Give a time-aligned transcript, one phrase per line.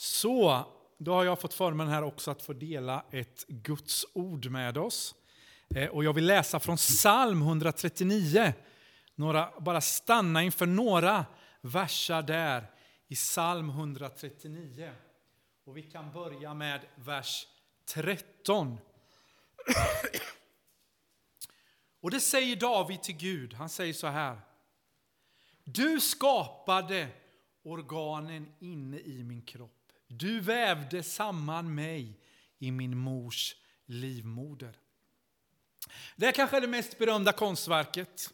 [0.00, 0.64] Så,
[0.98, 5.14] då har jag fått förmånen här också att få dela ett Guds ord med oss.
[5.74, 8.52] Eh, och jag vill läsa från psalm 139.
[9.14, 11.26] Några, bara stanna inför några
[11.60, 12.70] versar där
[13.08, 14.92] i psalm 139.
[15.64, 17.46] Och vi kan börja med vers
[17.84, 18.78] 13.
[22.00, 23.54] Och det säger David till Gud.
[23.54, 24.40] Han säger så här.
[25.64, 27.08] Du skapade
[27.62, 29.79] organen inne i min kropp.
[30.12, 32.20] Du vävde samman mig
[32.58, 34.76] i min mors livmoder.
[36.16, 38.30] Det är kanske det mest berömda konstverket.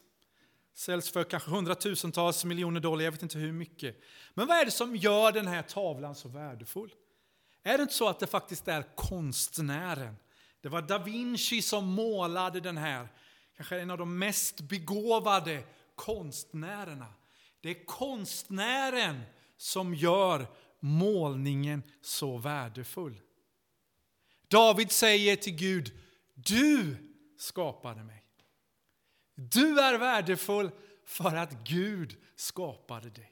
[0.73, 4.01] Säljs för kanske hundratusentals miljoner dollar, jag vet inte hur mycket.
[4.33, 6.93] Men vad är det som gör den här tavlan så värdefull?
[7.63, 10.15] Är det inte så att det faktiskt är konstnären?
[10.61, 13.07] Det var da Vinci som målade den här,
[13.55, 15.63] kanske en av de mest begåvade
[15.95, 17.13] konstnärerna.
[17.61, 19.21] Det är konstnären
[19.57, 20.47] som gör
[20.79, 23.21] målningen så värdefull.
[24.47, 25.91] David säger till Gud,
[26.33, 26.97] du
[27.37, 28.23] skapade mig.
[29.35, 30.71] Du är värdefull
[31.05, 33.31] för att Gud skapade dig.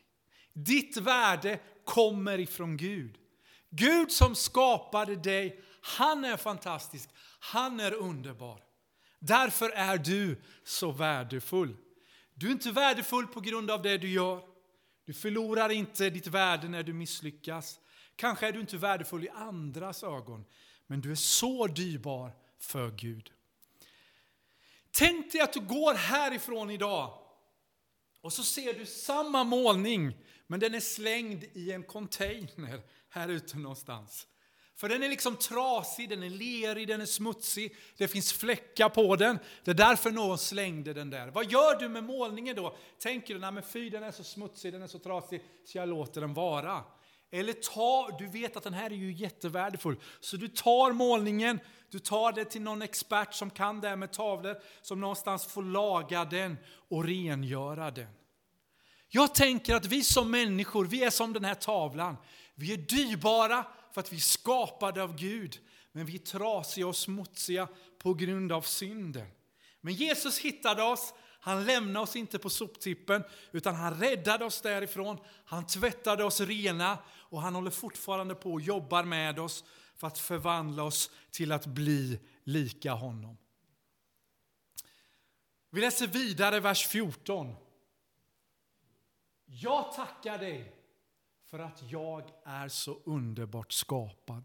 [0.53, 3.17] Ditt värde kommer ifrån Gud.
[3.69, 7.09] Gud som skapade dig, han är fantastisk,
[7.39, 8.63] han är underbar.
[9.19, 11.75] Därför är du så värdefull.
[12.33, 14.54] Du är inte värdefull på grund av det du gör.
[15.05, 17.79] Du förlorar inte ditt värde när du misslyckas.
[18.15, 20.45] Kanske är du inte värdefull i andras ögon,
[20.87, 23.31] men du är så dyrbar för Gud.
[24.91, 27.19] Tänk dig att du går härifrån idag
[28.21, 33.57] och så ser du samma målning, men den är slängd i en container här ute
[33.57, 34.27] någonstans.
[34.75, 39.15] För den är liksom trasig, den är lerig, den är smutsig, det finns fläckar på
[39.15, 39.39] den.
[39.63, 41.27] Det är därför någon slängde den där.
[41.27, 42.75] Vad gör du med målningen då?
[42.99, 45.89] Tänker du, nej men fy den är så smutsig, den är så trasig, så jag
[45.89, 46.83] låter den vara.
[47.31, 51.59] Eller ta, du vet att den här är ju jättevärdefull, så du tar målningen,
[51.89, 55.63] du tar det till någon expert som kan det här med tavlor, som någonstans får
[55.63, 56.57] laga den
[56.89, 58.09] och rengöra den.
[59.09, 62.17] Jag tänker att vi som människor, vi är som den här tavlan.
[62.55, 65.59] Vi är dyrbara för att vi är skapade av Gud,
[65.91, 67.67] men vi är trasiga och smutsiga
[67.97, 69.27] på grund av synden.
[69.81, 75.17] Men Jesus hittade oss, han lämnade oss inte på soptippen, utan han räddade oss därifrån.
[75.45, 79.63] Han tvättade oss rena och han håller fortfarande på och jobbar med oss
[79.95, 83.37] för att förvandla oss till att bli lika honom.
[85.69, 87.55] Vi läser vidare vers 14.
[89.45, 90.84] Jag tackar dig
[91.55, 94.43] för att jag är så underbart skapad.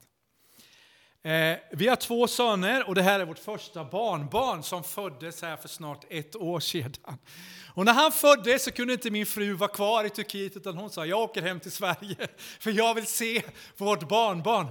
[1.23, 5.57] Eh, vi har två söner och det här är vårt första barnbarn som föddes här
[5.57, 7.19] för snart ett år sedan.
[7.75, 10.91] Och när han föddes så kunde inte min fru vara kvar i Turkiet utan hon
[10.91, 12.29] sa jag åker hem till Sverige
[12.61, 13.43] för jag vill se
[13.77, 14.67] vårt barnbarn.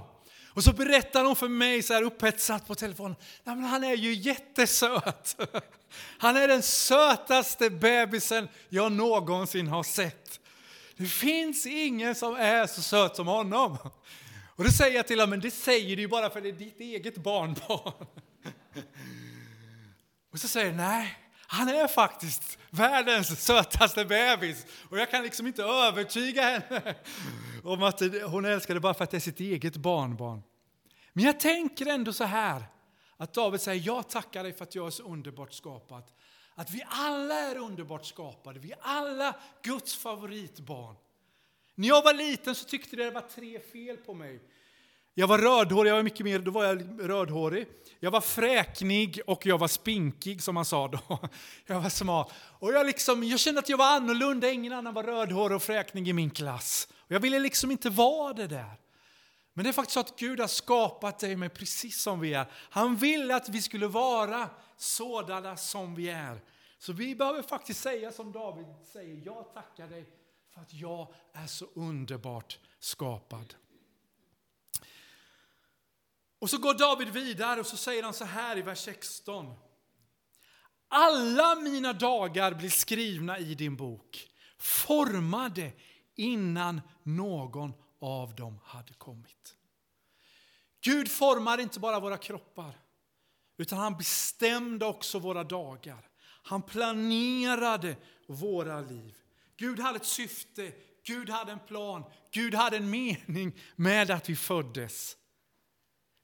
[0.48, 3.96] Och så berättar hon för mig så här upphetsat på telefonen, Nej, men han är
[3.96, 5.36] ju jättesöt.
[6.18, 10.39] Han är den sötaste bebisen jag någonsin har sett.
[11.00, 13.78] Det finns ingen som är så söt som honom.
[14.56, 16.54] Och då säger jag till honom, men det säger du ju bara för det är
[16.54, 18.08] ditt eget barnbarn.
[20.32, 21.18] Och så säger nej,
[21.48, 24.66] han är faktiskt världens sötaste bebis.
[24.90, 26.96] Och jag kan liksom inte övertyga henne
[27.64, 30.44] om att hon älskar det bara för att det är sitt eget barnbarn.
[31.14, 32.64] Men jag tänker ändå så här,
[33.18, 36.04] att David säger, jag tackar dig för att jag är så underbart skapad.
[36.59, 40.96] Att vi alla är underbart skapade, vi är alla Guds favoritbarn.
[41.75, 44.40] När jag var liten så tyckte det var tre fel på mig.
[45.14, 47.68] Jag var rödhårig, jag var mycket mer, då var jag rödhårig.
[48.00, 51.00] Jag var fräknig och jag var spinkig som man sa då.
[51.66, 52.31] Jag var smal.
[52.59, 56.08] Och jag, liksom, jag kände att jag var annorlunda, ingen annan var rödhårig och fräknig
[56.08, 56.88] i min klass.
[56.91, 58.74] Och jag ville liksom inte vara det där.
[59.54, 62.52] Men det är faktiskt så att Gud har skapat dig med precis som vi är.
[62.52, 66.42] Han ville att vi skulle vara sådana som vi är.
[66.78, 70.09] Så vi behöver faktiskt säga som David säger, jag tackar dig
[70.54, 73.56] för att jag är så underbart skapad.
[76.40, 79.53] Och så går David vidare och så säger han så här i vers 16.
[80.88, 85.72] Alla mina dagar blir skrivna i din bok, formade
[86.16, 89.55] innan någon av dem hade kommit.
[90.81, 92.79] Gud formar inte bara våra kroppar,
[93.57, 96.09] utan han bestämde också våra dagar.
[96.43, 97.96] Han planerade
[98.28, 99.16] våra liv.
[99.57, 100.73] Gud hade ett syfte,
[101.03, 105.17] Gud hade en plan, Gud hade en mening med att vi föddes.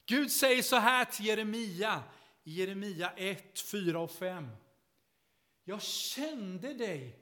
[0.06, 2.04] Gud säger så här till Jeremia
[2.44, 4.48] i Jeremia 1, 4 och 5.
[5.63, 7.19] Jag kände dig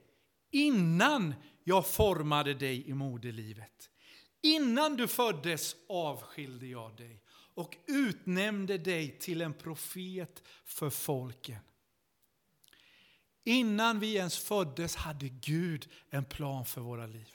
[0.50, 1.34] innan
[1.64, 3.90] jag formade dig i moderlivet.
[4.44, 7.22] Innan du föddes avskilde jag dig
[7.54, 11.58] och utnämnde dig till en profet för folken.
[13.44, 17.32] Innan vi ens föddes hade Gud en plan för våra liv.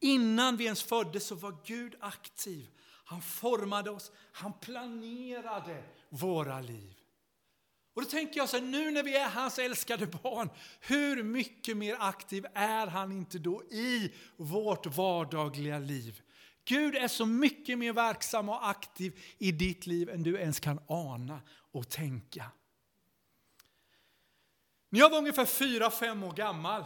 [0.00, 2.70] Innan vi ens föddes så var Gud aktiv.
[3.04, 7.03] Han formade oss, han planerade våra liv.
[7.94, 10.50] Och då tänker jag så här, nu när vi är hans älskade barn,
[10.80, 16.22] hur mycket mer aktiv är han inte då i vårt vardagliga liv?
[16.64, 20.80] Gud är så mycket mer verksam och aktiv i ditt liv än du ens kan
[20.86, 21.40] ana
[21.72, 22.50] och tänka.
[24.88, 26.84] När jag var ungefär 4-5 år gammal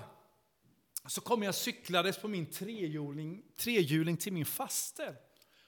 [1.06, 5.16] så kom jag cyklades på min trehjuling, trehjuling till min faster.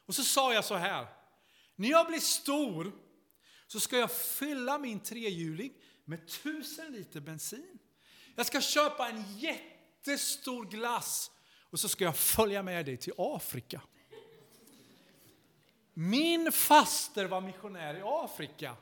[0.06, 1.06] Och så sa jag så här,
[1.76, 2.92] när jag blir stor
[3.72, 5.72] så ska jag fylla min trehjuling
[6.04, 7.78] med tusen liter bensin.
[8.34, 11.30] Jag ska köpa en jättestor glass
[11.70, 13.80] och så ska jag följa med dig till Afrika.
[15.94, 18.76] Min faster var missionär i Afrika.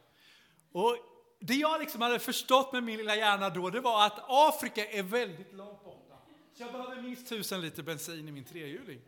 [0.73, 0.97] Och
[1.41, 5.03] det jag liksom hade förstått med min lilla hjärna då, det var att Afrika är
[5.03, 6.19] väldigt långt borta.
[6.55, 9.01] Så jag behöver minst tusen liter bensin i min trehjuling.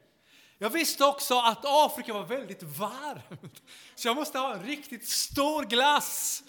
[0.62, 3.62] Jag visste också att Afrika var väldigt varmt,
[3.94, 6.42] så jag måste ha en riktigt stor glass.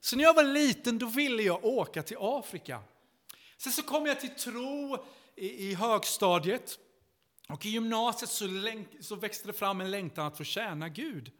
[0.00, 2.82] Så när jag var liten då ville jag åka till Afrika.
[3.56, 6.78] Sen så kom jag till tro i, i högstadiet.
[7.48, 11.32] Och i gymnasiet så, länk, så växte det fram en längtan att få tjäna Gud.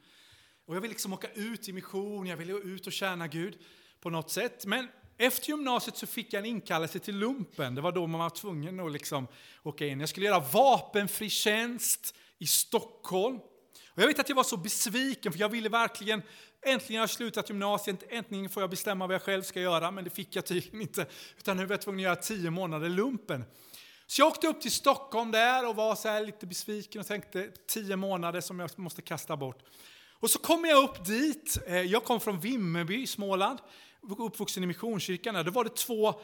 [0.67, 3.59] Och jag ville liksom åka ut i mission, jag ville ut och tjäna Gud
[4.01, 4.67] på något sätt.
[4.67, 4.89] Men
[5.19, 7.75] efter gymnasiet så fick jag en inkallelse till lumpen.
[7.75, 9.27] Det var då man var tvungen att liksom
[9.63, 10.01] åka in.
[10.01, 13.37] Jag skulle göra vapenfri tjänst i Stockholm.
[13.89, 16.23] Och jag vet att jag var så besviken för jag ville verkligen,
[16.63, 20.05] äntligen har jag slutat gymnasiet, äntligen får jag bestämma vad jag själv ska göra, men
[20.05, 21.07] det fick jag tydligen inte.
[21.39, 23.45] Utan nu var jag tvungen att göra tio månader lumpen.
[24.07, 27.97] Så jag åkte upp till Stockholm där och var så lite besviken och tänkte tio
[27.97, 29.63] månader som jag måste kasta bort.
[30.21, 33.59] Och så kommer jag upp dit, eh, jag kom från Vimmerby i Småland,
[34.17, 35.35] uppvuxen i Missionskyrkan.
[35.35, 36.21] Där var det två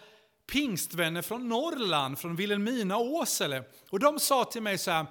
[0.47, 3.65] pingstvänner från Norrland, från Vilhelmina och Åsele.
[3.91, 5.07] Och de sa till mig så här,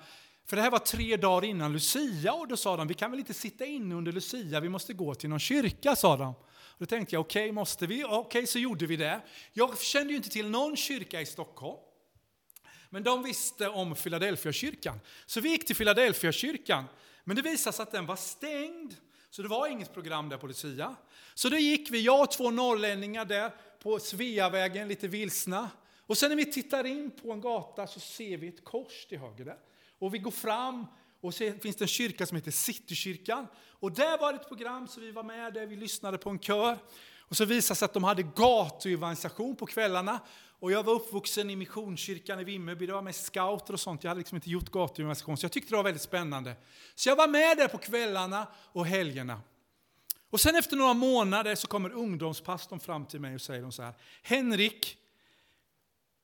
[0.45, 3.19] för det här var tre dagar innan Lucia, och då sa de, vi kan väl
[3.19, 6.33] inte sitta inne under Lucia, vi måste gå till någon kyrka, sa de.
[6.73, 8.03] Och då tänkte jag, okej, okay, måste vi?
[8.03, 9.21] Okej, okay, så gjorde vi det.
[9.53, 11.77] Jag kände ju inte till någon kyrka i Stockholm.
[12.89, 14.99] Men de visste om Philadelphia-kyrkan.
[15.25, 16.85] Så vi gick till Philadelphia-kyrkan.
[17.23, 18.93] Men det visade sig att den var stängd.
[19.35, 20.95] Så det var inget program där på Lucia.
[21.33, 25.69] Så då gick vi, jag och två norrlänningar där på Sveavägen, lite vilsna.
[26.07, 29.19] Och sen när vi tittar in på en gata så ser vi ett kors till
[29.19, 29.57] höger där.
[29.99, 30.85] Och vi går fram
[31.21, 33.47] och så finns det en kyrka som heter Citykyrkan.
[33.69, 36.39] Och där var det ett program så vi var med där, vi lyssnade på en
[36.39, 36.77] kör.
[37.19, 40.19] Och så visade det sig att de hade gatuevangelisation på kvällarna.
[40.63, 44.03] Och jag var uppvuxen i Missionskyrkan i Vimmerby, det var med scouter och sånt.
[44.03, 46.55] Jag hade liksom inte gjort gatugymnasium, så jag tyckte det var väldigt spännande.
[46.95, 49.41] Så jag var med där på kvällarna och helgerna.
[50.29, 53.93] Och sen efter några månader så kommer ungdomspastorn fram till mig och säger så här.
[54.21, 54.97] Henrik,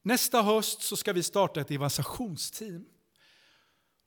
[0.02, 2.86] nästa höst så ska vi starta ett evangelisationsteam.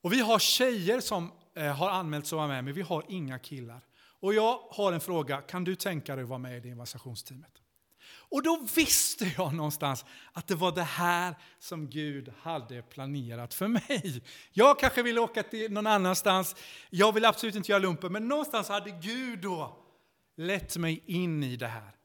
[0.03, 3.05] Och vi har tjejer som eh, har anmält sig att vara med, men vi har
[3.09, 3.81] inga killar.
[4.21, 7.62] Och jag har en fråga, kan du tänka dig att vara med i det evangelisationsteamet?
[8.33, 13.69] Och då visste jag någonstans att det var det här som Gud hade planerat för
[13.69, 14.23] mig.
[14.53, 16.57] Jag kanske ville åka till någon annanstans,
[16.91, 19.77] jag vill absolut inte göra lumpen, men någonstans hade Gud då
[20.37, 21.97] lett mig in i det här.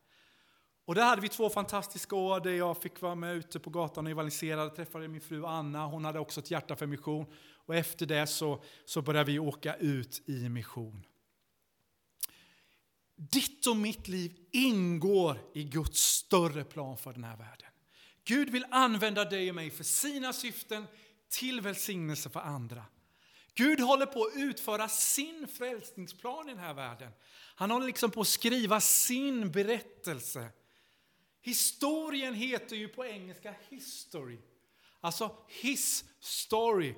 [0.86, 4.05] Och där hade vi två fantastiska år där jag fick vara med ute på gatan
[4.05, 7.25] och evangeliserade, träffade min fru Anna, hon hade också ett hjärta för mission.
[7.65, 11.03] Och efter det så, så började vi åka ut i mission.
[13.17, 17.67] Ditt och mitt liv ingår i Guds större plan för den här världen.
[18.24, 20.86] Gud vill använda dig och mig för sina syften
[21.29, 22.86] till välsignelse för andra.
[23.53, 27.12] Gud håller på att utföra sin frälsningsplan i den här världen.
[27.55, 30.50] Han håller liksom på att skriva sin berättelse.
[31.41, 34.39] Historien heter ju på engelska history.
[35.08, 36.96] Alltså his story,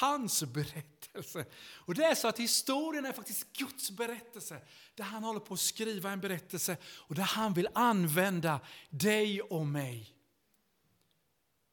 [0.00, 1.44] hans berättelse.
[1.86, 4.60] Och det är så att historien är faktiskt Guds berättelse.
[4.94, 9.66] Där han håller på att skriva en berättelse och där han vill använda dig och
[9.66, 10.14] mig.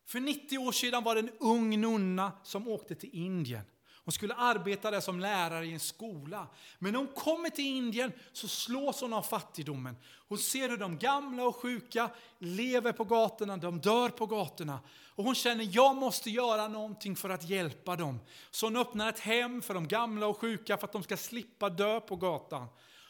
[0.06, 3.66] För 90 år sedan var det en ung nunna som åkte till Indien.
[4.10, 6.48] Hon skulle arbeta där som lärare i en skola.
[6.80, 9.96] Men när hon kommer till Indien så slås hon av fattigdomen.
[10.28, 14.80] Hon ser hur de gamla och sjuka lever på gatorna, de dör på gatorna.
[15.16, 18.20] Och hon känner, jag måste göra någonting för att hjälpa dem.
[18.52, 21.70] Så hon öppnar ett hem för de gamla och sjuka för att de ska slippa
[21.70, 22.68] dö på gatan.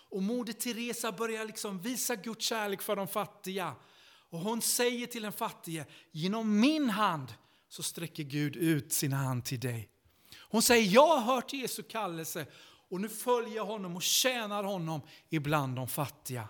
[0.10, 3.76] Och Moder Teresa börjar liksom visa Guds kärlek för de fattiga.
[4.30, 7.34] Och hon säger till den fattige, genom min hand
[7.70, 9.90] så sträcker Gud ut sin hand till dig.
[10.50, 12.46] Hon säger, jag har hört Jesu kallelse
[12.90, 16.48] och nu följer jag honom och tjänar honom ibland de fattiga.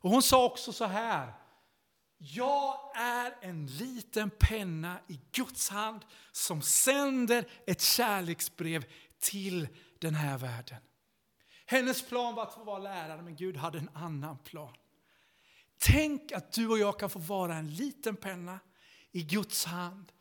[0.00, 1.32] Och hon sa också så här,
[2.18, 6.00] jag är en liten penna i Guds hand
[6.32, 8.84] som sänder ett kärleksbrev
[9.20, 10.78] till den här världen.
[11.66, 14.74] Hennes plan var att få vara lärare, men Gud hade en annan plan.
[15.78, 18.60] Tänk att du och jag kan få vara en liten penna
[19.12, 20.12] i Guds hand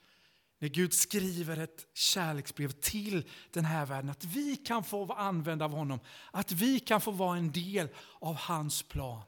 [0.66, 4.10] när Gud skriver ett kärleksbrev till den här världen.
[4.10, 6.00] Att vi kan få vara använda av honom,
[6.32, 7.88] att vi kan få vara en del
[8.20, 9.22] av hans plan.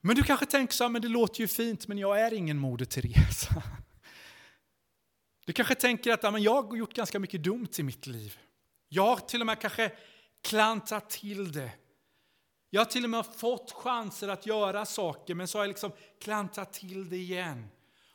[0.00, 2.58] Men du kanske tänker så här, men det låter ju fint, men jag är ingen
[2.58, 3.62] Moder Teresa.
[5.46, 8.38] Du kanske tänker att ja, men jag har gjort ganska mycket dumt i mitt liv.
[8.88, 9.92] Jag har till och med kanske
[10.42, 11.70] klantat till det.
[12.70, 15.92] Jag har till och med fått chanser att göra saker, men så har jag liksom
[16.20, 17.68] klantat till det igen.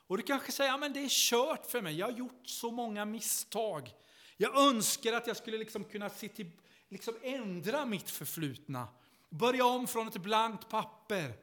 [0.08, 2.72] Och du kanske säger, ja, men det är kört för mig, jag har gjort så
[2.72, 3.92] många misstag.
[4.38, 6.52] Jag önskar att jag skulle liksom kunna se till,
[6.90, 8.88] liksom ändra mitt förflutna.
[9.30, 11.34] Börja om från ett blankt papper.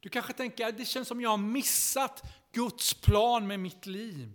[0.00, 4.32] Du kanske tänker, att det känns som jag har missat Guds plan med mitt liv.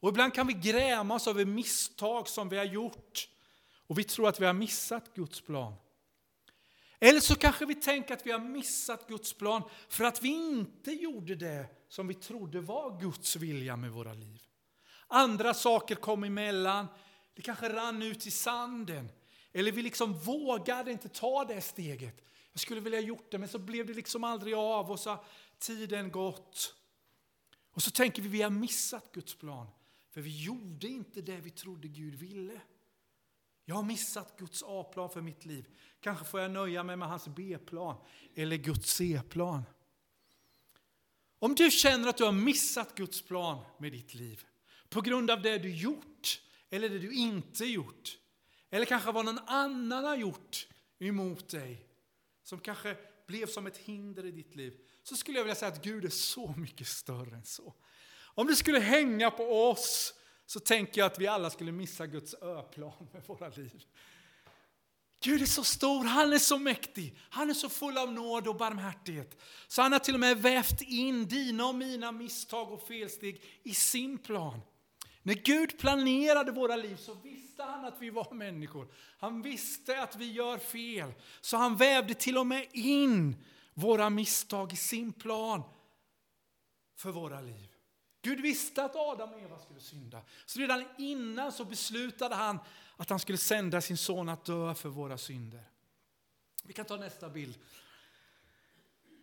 [0.00, 3.28] Och ibland kan vi gräma oss över misstag som vi har gjort.
[3.86, 5.74] Och vi tror att vi har missat Guds plan.
[7.00, 10.90] Eller så kanske vi tänker att vi har missat Guds plan för att vi inte
[10.92, 14.42] gjorde det som vi trodde var Guds vilja med våra liv.
[15.06, 16.86] Andra saker kom emellan,
[17.34, 19.08] det kanske rann ut i sanden.
[19.52, 22.24] Eller vi liksom vågade inte ta det steget.
[22.52, 25.24] Jag skulle vilja gjort det men så blev det liksom aldrig av och så har
[25.58, 26.74] tiden gått.
[27.72, 29.66] Och så tänker vi vi har missat Guds plan.
[30.10, 32.60] För vi gjorde inte det vi trodde Gud ville.
[33.64, 35.68] Jag har missat Guds A-plan för mitt liv.
[36.00, 37.96] Kanske får jag nöja mig med hans B-plan
[38.34, 39.62] eller Guds C-plan.
[41.38, 44.44] Om du känner att du har missat Guds plan med ditt liv
[44.88, 46.40] på grund av det du gjort
[46.70, 48.18] eller det du inte gjort
[48.70, 51.86] eller kanske vad någon annan har gjort emot dig
[52.42, 55.84] som kanske blev som ett hinder i ditt liv så skulle jag vilja säga att
[55.84, 57.74] Gud är så mycket större än så.
[58.34, 60.14] Om det skulle hänga på oss
[60.50, 63.82] så tänker jag att vi alla skulle missa Guds öplan med våra liv.
[65.22, 68.56] Gud är så stor, han är så mäktig, han är så full av nåd och
[68.56, 69.40] barmhärtighet.
[69.68, 73.74] Så han har till och med vävt in dina och mina misstag och felsteg i
[73.74, 74.60] sin plan.
[75.22, 78.92] När Gud planerade våra liv så visste han att vi var människor.
[79.18, 81.12] Han visste att vi gör fel.
[81.40, 85.62] Så han vävde till och med in våra misstag i sin plan
[86.96, 87.70] för våra liv.
[88.22, 90.22] Gud visste att Adam och Eva skulle synda.
[90.46, 92.58] Så redan innan så beslutade han
[92.96, 95.62] att han skulle sända sin son att dö för våra synder.
[96.64, 97.58] Vi kan ta nästa bild.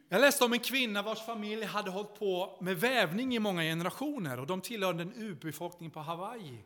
[0.10, 4.40] Jag läste om en kvinna vars familj hade hållit på med vävning i många generationer
[4.40, 6.64] och de tillhörde en urbefolkning på Hawaii.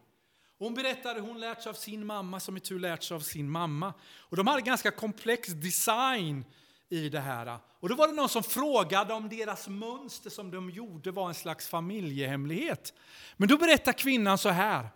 [0.57, 3.49] Hon berättade hon lärt sig av sin mamma som i tur lärt sig av sin
[3.49, 3.93] mamma.
[4.03, 6.45] Och de hade ganska komplex design
[6.91, 7.59] i det här.
[7.79, 11.35] Och då var det någon som frågade om deras mönster som de gjorde var en
[11.35, 12.93] slags familjehemlighet.
[13.37, 14.89] Men då berättar kvinnan så här.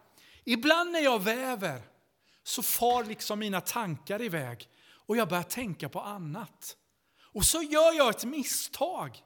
[0.43, 1.81] Ibland när jag väver
[2.43, 6.77] så far liksom mina tankar iväg och jag börjar tänka på annat.
[7.21, 9.17] Och så gör jag ett misstag.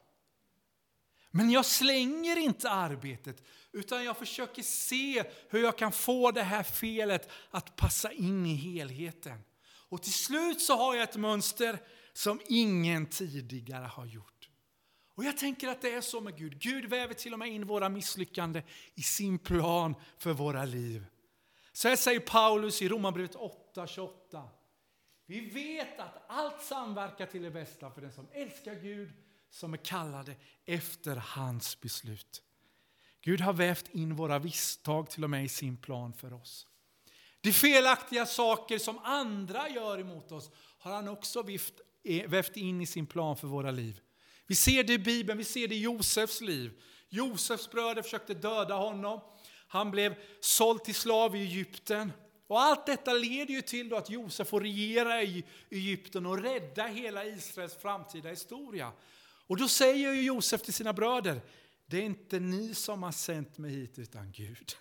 [1.31, 6.63] Men jag slänger inte arbetet utan jag försöker se hur jag kan få det här
[6.63, 9.39] felet att passa in i helheten.
[9.89, 11.79] Och till slut så har jag ett mönster
[12.19, 14.49] som ingen tidigare har gjort.
[15.15, 16.59] Och jag tänker att det är så med Gud.
[16.59, 18.63] Gud väver till och med in våra misslyckanden
[18.95, 21.05] i sin plan för våra liv.
[21.73, 24.47] Så här säger Paulus i Romarbrevet 8.28.
[25.25, 29.11] Vi vet att allt samverkar till det bästa för den som älskar Gud,
[29.49, 30.35] som är kallade
[30.65, 32.43] efter hans beslut.
[33.21, 36.67] Gud har vävt in våra misstag till och med i sin plan för oss.
[37.41, 41.43] De felaktiga saker som andra gör emot oss har han också
[42.27, 43.99] vävt in i sin plan för våra liv.
[44.47, 46.81] Vi ser det i Bibeln, vi ser det i Josefs liv.
[47.09, 49.21] Josefs bröder försökte döda honom.
[49.67, 52.11] Han blev såld till slav i Egypten.
[52.47, 57.25] Och allt detta leder ju till att Josef får regera i Egypten och rädda hela
[57.25, 58.91] Israels framtida historia.
[59.47, 61.41] Och då säger Josef till sina bröder,
[61.85, 64.75] det är inte ni som har sänt mig hit utan Gud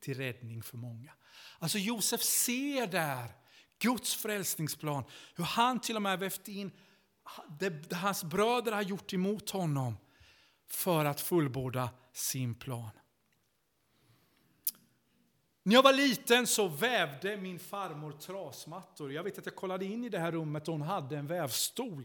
[0.00, 1.12] till räddning för många.
[1.58, 3.32] Alltså Josef ser där
[3.78, 5.04] Guds frälsningsplan,
[5.34, 6.72] hur han till och med vävt in
[7.58, 9.96] det hans bröder har gjort emot honom
[10.66, 12.90] för att fullborda sin plan.
[15.62, 19.12] När jag var liten så vävde min farmor trasmattor.
[19.12, 22.04] Jag vet att jag kollade in i det här rummet och hon hade en vävstol.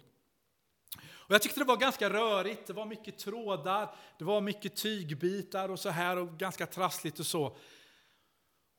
[1.12, 5.70] Och jag tyckte det var ganska rörigt, det var mycket trådar, det var mycket tygbitar
[5.70, 7.58] och så här och ganska trassligt och så.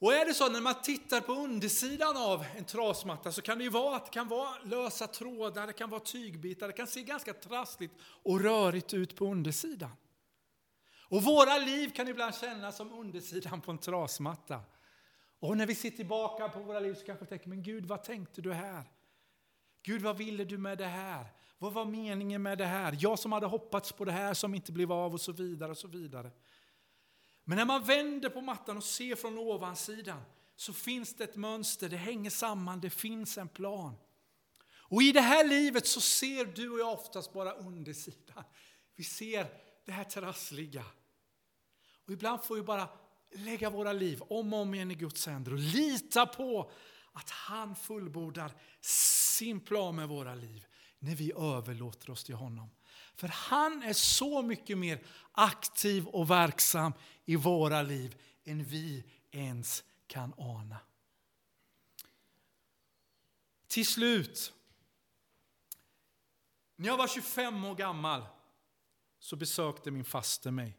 [0.01, 3.65] Och är det så när man tittar på undersidan av en trasmatta så kan det
[3.65, 7.03] ju vara att det kan vara lösa trådar, det kan vara tygbitar, det kan se
[7.03, 9.91] ganska trassligt och rörigt ut på undersidan.
[11.09, 14.61] Och våra liv kan ibland kännas som undersidan på en trasmatta.
[15.41, 18.03] Och när vi ser tillbaka på våra liv så kanske vi tänker, men Gud vad
[18.03, 18.85] tänkte du här?
[19.83, 21.27] Gud vad ville du med det här?
[21.59, 22.97] Vad var meningen med det här?
[23.01, 25.79] Jag som hade hoppats på det här som inte blev av och så vidare och
[25.79, 26.31] så vidare.
[27.45, 30.23] Men när man vänder på mattan och ser från ovansidan
[30.57, 33.97] så finns det ett mönster, det hänger samman, det finns en plan.
[34.91, 38.45] Och i det här livet så ser du och jag oftast bara undersidan.
[38.97, 39.47] Vi ser
[39.87, 40.85] det här trassliga.
[42.07, 42.89] Och ibland får vi bara
[43.35, 46.71] lägga våra liv om och om igen i Guds händer och lita på
[47.13, 50.67] att han fullbordar sin plan med våra liv
[50.99, 52.71] när vi överlåter oss till honom.
[53.21, 55.01] För han är så mycket mer
[55.33, 56.93] aktiv och verksam
[57.25, 60.77] i våra liv än vi ens kan ana.
[63.67, 64.53] Till slut,
[66.77, 68.23] när jag var 25 år gammal
[69.19, 70.77] så besökte min faster mig.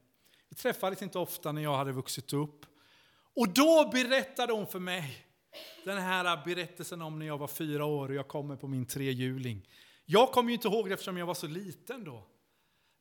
[0.50, 2.66] Vi träffades inte ofta när jag hade vuxit upp.
[3.36, 5.26] Och då berättade hon för mig
[5.86, 9.68] den här berättelsen om när jag var fyra år och jag kommer på min trehjuling.
[10.12, 12.24] Jag kommer ju inte ihåg det eftersom jag var så liten då.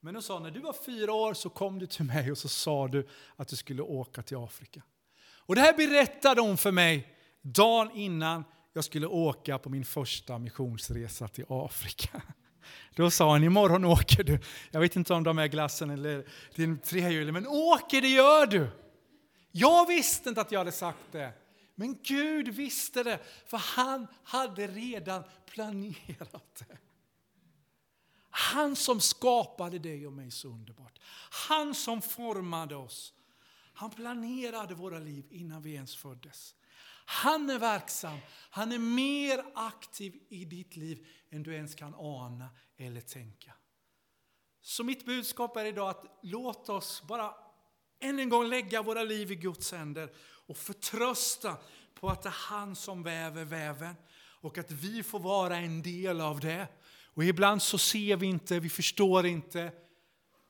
[0.00, 2.48] Men hon sa, när du var fyra år så kom du till mig och så
[2.48, 4.82] sa du att du skulle åka till Afrika.
[5.22, 10.38] Och det här berättade hon för mig dagen innan jag skulle åka på min första
[10.38, 12.22] missionsresa till Afrika.
[12.94, 14.40] Då sa han, imorgon åker du.
[14.70, 18.68] Jag vet inte om de är glassen eller din trehjuling, men åker det gör du.
[19.52, 21.32] Jag visste inte att jag hade sagt det.
[21.74, 26.78] Men Gud visste det, för han hade redan planerat det.
[28.30, 30.98] Han som skapade dig och mig så underbart.
[31.48, 33.14] Han som formade oss.
[33.72, 36.54] Han planerade våra liv innan vi ens föddes.
[37.04, 38.18] Han är verksam,
[38.50, 43.52] han är mer aktiv i ditt liv än du ens kan ana eller tänka.
[44.62, 47.34] Så mitt budskap är idag att låt oss bara
[48.00, 51.56] än en gång lägga våra liv i Guds händer och förtrösta
[51.94, 53.94] på att det är han som väver väven
[54.40, 56.68] och att vi får vara en del av det.
[57.14, 59.72] Och ibland så ser vi inte, vi förstår inte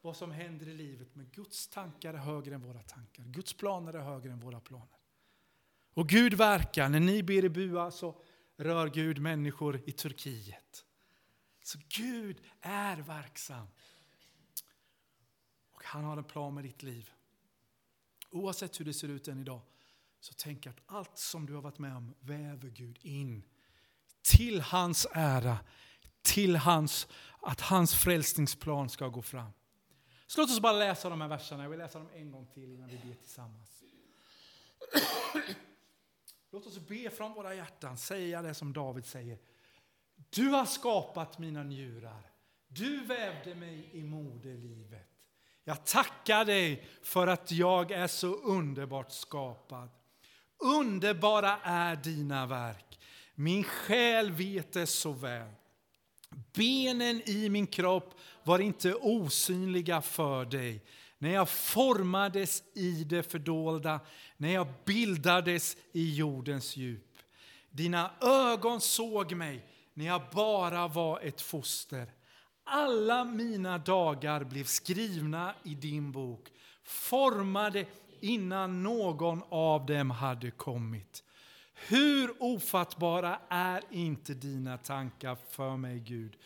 [0.00, 1.14] vad som händer i livet.
[1.14, 3.24] Men Guds tankar är högre än våra tankar.
[3.24, 4.98] Guds planer är högre än våra planer.
[5.94, 8.22] Och Gud verkar, när ni ber i bua så
[8.56, 10.84] rör Gud människor i Turkiet.
[11.62, 13.66] Så Gud är verksam.
[15.70, 17.10] Och han har en plan med ditt liv.
[18.30, 19.60] Oavsett hur det ser ut än idag,
[20.20, 23.42] så tänk att allt som du har varit med om väver Gud in
[24.22, 25.58] till hans ära,
[26.22, 27.08] till hans,
[27.40, 29.50] att hans frälsningsplan ska gå fram.
[30.26, 31.62] Så låt oss bara läsa de här verserna.
[31.62, 33.82] Jag vill läsa dem en gång till innan vi ber tillsammans.
[36.52, 39.38] Låt oss be från våra hjärtan, säga det som David säger.
[40.30, 42.30] Du har skapat mina njurar.
[42.68, 45.08] Du vävde mig i moderlivet.
[45.64, 49.88] Jag tackar dig för att jag är så underbart skapad.
[50.58, 53.00] Underbara är dina verk.
[53.34, 55.50] Min själ vet det så väl.
[56.52, 60.84] Benen i min kropp var inte osynliga för dig
[61.18, 64.00] när jag formades i det fördolda,
[64.36, 67.18] när jag bildades i jordens djup.
[67.70, 72.12] Dina ögon såg mig när jag bara var ett foster.
[72.64, 76.48] Alla mina dagar blev skrivna i din bok,
[76.84, 77.86] formade
[78.20, 81.24] innan någon av dem hade kommit.
[81.88, 86.36] Hur ofattbara är inte dina tankar för mig, Gud?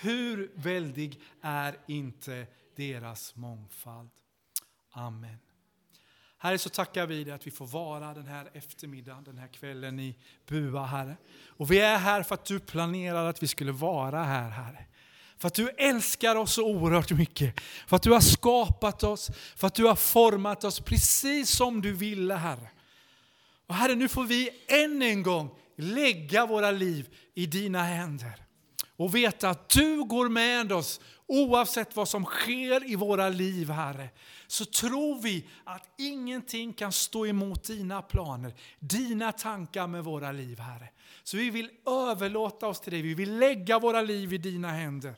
[0.00, 4.10] Hur väldig är inte deras mångfald?
[4.92, 5.38] Amen.
[6.38, 10.00] Herre, så tackar vi dig att vi får vara den här eftermiddagen, den här kvällen
[10.00, 11.16] i Bua, Herre.
[11.48, 14.86] Och vi är här för att du planerade att vi skulle vara här, Herre.
[15.38, 17.60] För att du älskar oss så oerhört mycket.
[17.60, 21.92] För att du har skapat oss, för att du har format oss precis som du
[21.92, 22.70] ville, Herre.
[23.70, 28.32] Och Herre, nu får vi än en gång lägga våra liv i dina händer.
[28.96, 34.08] Och veta att du går med oss oavsett vad som sker i våra liv, Herre.
[34.46, 40.58] Så tror vi att ingenting kan stå emot dina planer, dina tankar med våra liv,
[40.58, 40.88] Herre.
[41.22, 45.14] Så vi vill överlåta oss till dig, vi vill lägga våra liv i dina händer.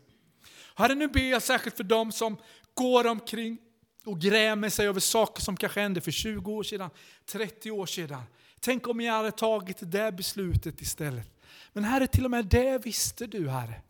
[0.74, 2.36] Herre, nu ber jag särskilt för dem som
[2.74, 3.58] går omkring
[4.04, 6.90] och grämer sig över saker som kanske hände för 20 år sedan,
[7.26, 8.22] 30 år sedan.
[8.64, 11.30] Tänk om jag hade tagit det beslutet istället.
[11.72, 13.80] Men Herre, till och med det visste du Herre.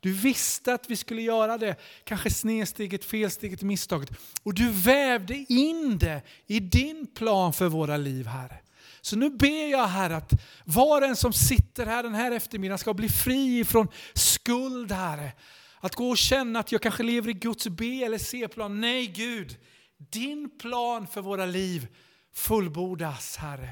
[0.00, 4.10] Du visste att vi skulle göra det, kanske snedsteget, felsteget, misstaget.
[4.42, 8.56] Och du vävde in det i din plan för våra liv, Herre.
[9.00, 10.32] Så nu ber jag Herre att
[10.64, 15.32] var och en som sitter här den här eftermiddagen ska bli fri från skuld, Herre.
[15.80, 18.80] Att gå och känna att jag kanske lever i Guds B eller C-plan.
[18.80, 19.56] Nej Gud,
[19.96, 21.86] din plan för våra liv
[22.34, 23.70] fullbordas, Herre.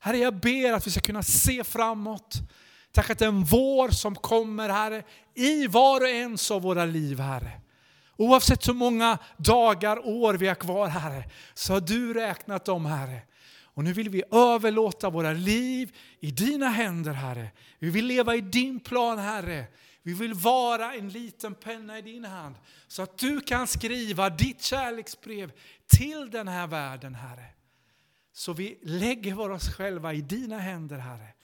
[0.00, 2.34] Herre, jag ber att vi ska kunna se framåt.
[2.92, 5.02] Tack att den vår som kommer, Herre,
[5.34, 7.60] i var och en av våra liv, Herre.
[8.16, 13.22] Oavsett hur många dagar, år vi har kvar, Herre, så har du räknat dem, Herre.
[13.74, 17.50] Och nu vill vi överlåta våra liv i dina händer, Herre.
[17.78, 19.64] Vi vill leva i din plan, Herre.
[20.02, 22.54] Vi vill vara en liten penna i din hand
[22.88, 25.52] så att du kan skriva ditt kärleksbrev
[25.86, 27.46] till den här världen, Herre.
[28.32, 31.34] Så vi lägger oss själva i dina händer, Herre.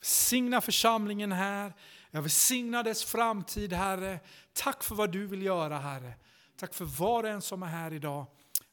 [0.00, 1.72] Signa församlingen här.
[2.10, 4.20] Jag vill signa dess framtid, Herre.
[4.52, 6.14] Tack för vad du vill göra, Herre.
[6.56, 8.26] Tack för var och en som är här idag.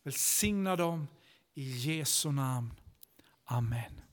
[0.04, 1.08] Välsigna dem
[1.54, 2.74] i Jesu namn.
[3.46, 4.07] Amen.